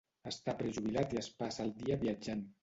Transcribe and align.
Està 0.29 0.55
prejubilat 0.61 1.13
i 1.17 1.19
es 1.23 1.29
passa 1.43 1.63
el 1.67 1.71
dia 1.83 1.99
viatjant. 2.07 2.43